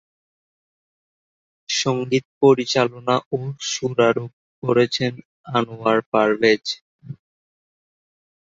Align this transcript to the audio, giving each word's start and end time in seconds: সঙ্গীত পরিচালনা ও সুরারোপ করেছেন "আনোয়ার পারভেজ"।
সঙ্গীত 1.69 2.25
পরিচালনা 2.41 3.15
ও 3.31 3.37
সুরারোপ 3.69 4.31
করেছেন 4.63 5.13
"আনোয়ার 5.55 5.99
পারভেজ"। 6.11 6.63